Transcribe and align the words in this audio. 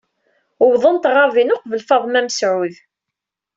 Uwḍent 0.63 1.09
ɣer 1.13 1.29
din 1.35 1.53
uqbel 1.55 1.81
Faḍma 1.89 2.21
Mesɛud. 2.25 2.75